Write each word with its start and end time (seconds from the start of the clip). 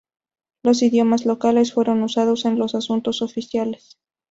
Los 0.63 0.81
idiomas 0.81 1.25
locales 1.27 1.73
fueron 1.73 2.01
usados 2.01 2.45
en 2.45 2.57
los 2.57 2.73
asuntos 2.73 3.21
oficiales. 3.21 3.99